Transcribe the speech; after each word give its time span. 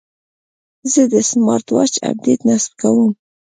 زه 0.91 1.01
د 1.13 1.15
سمارټ 1.29 1.67
واچ 1.75 1.93
اپډیټ 2.09 2.39
نصب 2.49 2.71
کوم. 2.81 3.11